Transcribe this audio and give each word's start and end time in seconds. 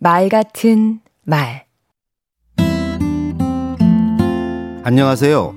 말 0.00 0.28
같은 0.28 1.00
말 1.24 1.64
안녕하세요. 4.84 5.54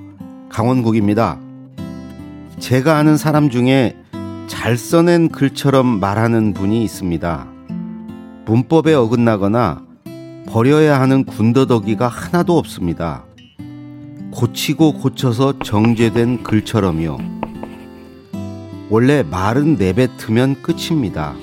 강원국입니다. 0.50 1.40
제가 2.58 2.98
아는 2.98 3.18
사람 3.18 3.52
중에 3.52 3.96
잘 4.48 4.78
써낸 4.78 5.30
글처럼 5.30 5.86
말하는 6.00 6.54
분이 6.54 6.84
있습니다. 6.84 7.48
문법에 8.46 8.96
어긋나거나 8.96 9.86
버려야 10.48 11.00
하는 11.00 11.24
군더더기가 11.24 12.08
하나도 12.08 12.58
없습니다. 12.58 13.26
고치고 14.32 14.94
고쳐서 14.94 15.60
정제된 15.60 16.42
글처럼요. 16.42 17.20
원래 18.90 19.22
말은 19.22 19.76
내뱉으면 19.76 20.64
끝입니다. 20.64 21.36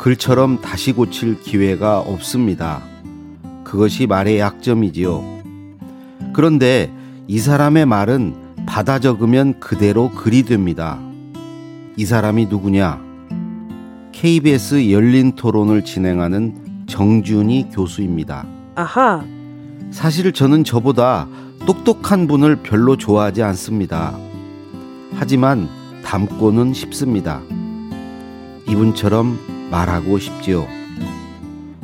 글처럼 0.00 0.62
다시 0.62 0.92
고칠 0.92 1.38
기회가 1.38 2.00
없습니다. 2.00 2.80
그것이 3.64 4.06
말의 4.06 4.38
약점이지요. 4.38 5.22
그런데 6.32 6.90
이 7.28 7.38
사람의 7.38 7.84
말은 7.84 8.34
받아 8.66 8.98
적으면 8.98 9.60
그대로 9.60 10.08
글이 10.08 10.44
됩니다. 10.44 10.98
이 11.98 12.06
사람이 12.06 12.46
누구냐? 12.46 12.98
KBS 14.12 14.90
열린 14.90 15.32
토론을 15.32 15.84
진행하는 15.84 16.86
정준희 16.86 17.68
교수입니다. 17.70 18.46
아하. 18.76 19.22
사실 19.90 20.32
저는 20.32 20.64
저보다 20.64 21.28
똑똑한 21.66 22.26
분을 22.26 22.56
별로 22.62 22.96
좋아하지 22.96 23.42
않습니다. 23.42 24.16
하지만 25.12 25.68
닮고는 26.02 26.72
싶습니다. 26.72 27.42
이분처럼 28.66 29.59
말하고 29.70 30.18
싶지요. 30.18 30.66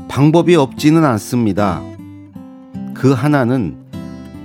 방법이 0.09 0.57
없지는 0.57 1.05
않습니다. 1.05 1.83
그 2.95 3.13
하나는 3.13 3.77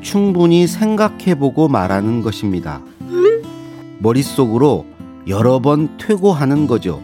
충분히 0.01 0.67
생각해보고 0.67 1.67
말하는 1.67 2.21
것입니다. 2.21 2.81
머릿속으로 3.99 4.85
여러 5.27 5.59
번 5.59 5.97
퇴고하는 5.97 6.67
거죠. 6.67 7.01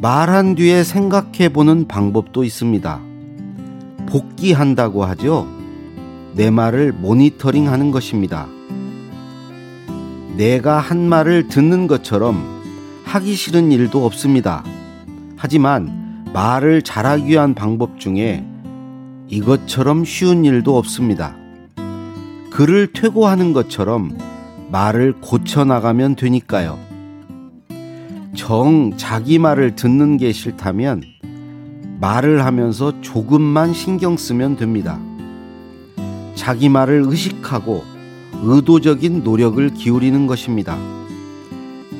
말한 0.00 0.54
뒤에 0.54 0.82
생각해보는 0.84 1.86
방법도 1.88 2.44
있습니다. 2.44 3.00
복귀한다고 4.06 5.04
하죠. 5.04 5.46
내 6.34 6.50
말을 6.50 6.92
모니터링 6.92 7.68
하는 7.68 7.90
것입니다. 7.90 8.46
내가 10.36 10.78
한 10.78 11.08
말을 11.08 11.48
듣는 11.48 11.86
것처럼 11.86 12.62
하기 13.04 13.34
싫은 13.34 13.72
일도 13.72 14.06
없습니다. 14.06 14.64
하지만 15.42 16.26
말을 16.34 16.82
잘하기 16.82 17.26
위한 17.28 17.54
방법 17.54 17.98
중에 17.98 18.44
이것처럼 19.28 20.04
쉬운 20.04 20.44
일도 20.44 20.76
없습니다. 20.76 21.34
글을 22.50 22.92
퇴고하는 22.92 23.54
것처럼 23.54 24.18
말을 24.70 25.14
고쳐나가면 25.22 26.16
되니까요. 26.16 26.78
정 28.36 28.92
자기 28.98 29.38
말을 29.38 29.76
듣는 29.76 30.18
게 30.18 30.30
싫다면 30.30 31.04
말을 32.00 32.44
하면서 32.44 33.00
조금만 33.00 33.72
신경 33.72 34.18
쓰면 34.18 34.56
됩니다. 34.56 35.00
자기 36.34 36.68
말을 36.68 37.04
의식하고 37.06 37.82
의도적인 38.42 39.24
노력을 39.24 39.70
기울이는 39.70 40.26
것입니다. 40.26 40.76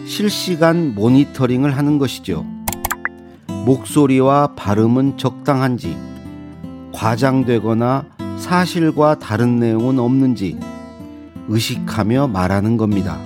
실시간 0.04 0.94
모니터링을 0.94 1.74
하는 1.74 1.96
것이죠. 1.96 2.49
목소리와 3.64 4.54
발음은 4.56 5.18
적당한지, 5.18 5.96
과장되거나 6.92 8.04
사실과 8.38 9.18
다른 9.18 9.60
내용은 9.60 9.98
없는지 9.98 10.58
의식하며 11.48 12.28
말하는 12.28 12.76
겁니다. 12.76 13.18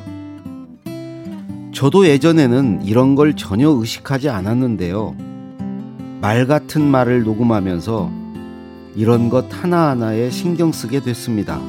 저도 1.72 2.06
예전에는 2.06 2.82
이런 2.84 3.14
걸 3.14 3.34
전혀 3.36 3.69
의식하지 3.69 4.28
않았는데요. 4.28 5.14
말 6.20 6.47
같은 6.47 6.82
말을 6.82 7.25
녹음하면서 7.25 8.10
이런 8.97 9.28
것 9.28 9.47
하나하나에 9.50 10.31
신경 10.31 10.72
쓰게 10.72 11.00
됐습니다. 11.00 11.60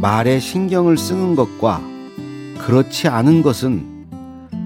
말에 0.00 0.38
신경을 0.38 0.96
쓰는 0.98 1.34
것과 1.34 1.80
그렇지 2.58 3.08
않은 3.08 3.42
것은 3.42 4.06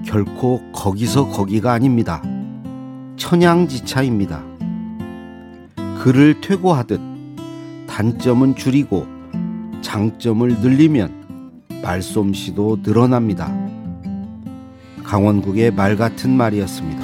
결코 0.05 0.61
거기서 0.73 1.29
거기가 1.29 1.71
아닙니다. 1.71 2.21
천양지차입니다. 3.19 4.43
글을 6.01 6.41
퇴고하듯 6.41 6.99
단점은 7.87 8.55
줄이고 8.55 9.05
장점을 9.81 10.47
늘리면 10.61 11.61
말솜씨도 11.83 12.79
늘어납니다. 12.81 13.53
강원국의 15.03 15.71
말 15.71 15.95
같은 15.97 16.31
말이었습니다. 16.31 17.01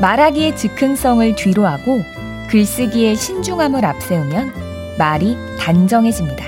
말하기의 0.00 0.56
즉흥성을 0.56 1.34
뒤로하고 1.36 2.02
글쓰기의 2.50 3.16
신중함을 3.16 3.84
앞세우면 3.84 4.52
말이 4.98 5.34
단정해집니다. 5.58 6.44